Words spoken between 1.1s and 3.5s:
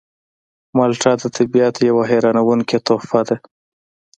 د طبیعت یوه حیرانوونکې تحفه ده.